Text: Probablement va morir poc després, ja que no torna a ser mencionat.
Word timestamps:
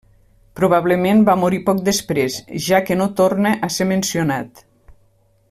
Probablement 0.59 1.19
va 1.27 1.35
morir 1.41 1.59
poc 1.67 1.83
després, 1.89 2.39
ja 2.69 2.81
que 2.89 2.99
no 3.03 3.09
torna 3.21 3.53
a 3.69 3.71
ser 3.77 3.89
mencionat. 3.93 4.65